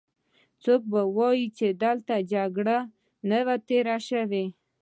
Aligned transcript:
څوک 0.63 0.81
به 0.91 1.01
وايې 1.17 1.47
چې 1.57 1.67
دلته 1.83 2.13
جګړه 2.33 2.77
نه 3.29 3.39
ده 3.47 3.55
تېره 3.67 3.97
شوې. 4.09 4.45